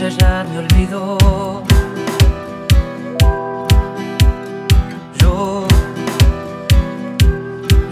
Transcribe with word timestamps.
ella 0.00 0.08
ya 0.10 0.44
me 0.48 0.58
olvidó. 0.58 1.18
Yo, 5.18 5.66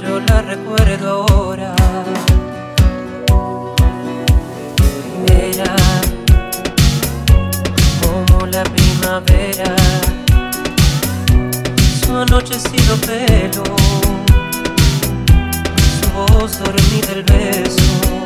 yo 0.00 0.20
la 0.20 0.42
recuerdo 0.42 1.26
ahora. 1.28 1.74
Ella, 5.32 5.74
como 8.02 8.46
la 8.46 8.62
primavera, 8.62 9.74
su 12.04 12.16
anochecido 12.16 12.96
pelo, 12.98 13.64
su 16.00 16.34
voz 16.34 16.58
dormida 16.60 17.12
el 17.14 17.22
beso. 17.24 18.25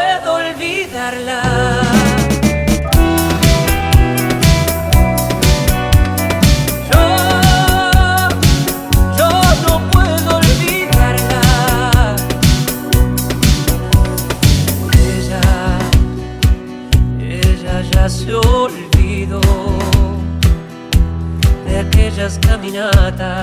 aquellas 21.81 22.37
caminatas 22.37 23.41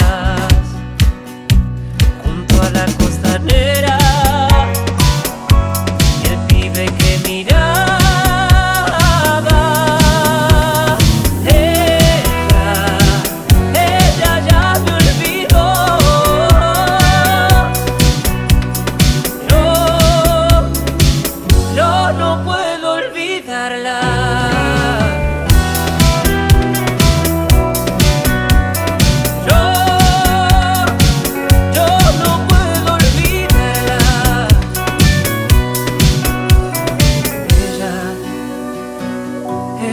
junto 2.22 2.62
a 2.62 2.70
la 2.70 2.86
costa 2.86 3.38
costanera. 3.38 3.67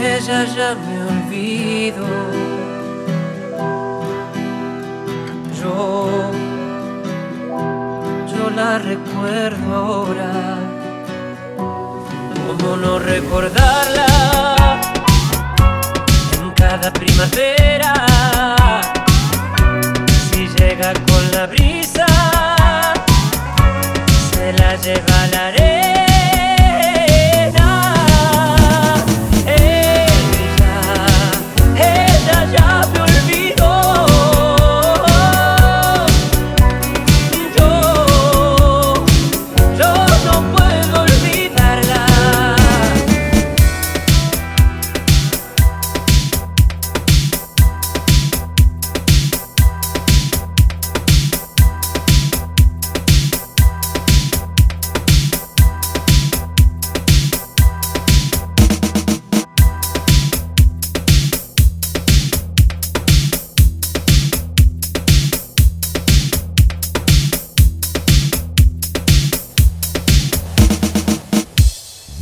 ella 0.04 0.44
ya 0.44 0.74
me 0.74 1.02
olvido. 1.02 2.06
Yo, 5.60 6.30
yo 8.32 8.50
la 8.50 8.78
recuerdo 8.78 9.74
ahora. 9.74 10.32
¿Cómo 12.46 12.76
no 12.76 12.98
recordarla? 12.98 14.06
En 16.40 16.50
cada 16.52 16.92
primavera, 16.92 17.94
si 20.30 20.48
llega 20.58 20.92
con 20.92 21.30
la 21.32 21.46
brisa, 21.46 22.06
se 24.32 24.52
la 24.52 24.76
lleva. 24.76 25.15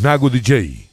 Nago 0.04 0.28
DJ. 0.28 0.83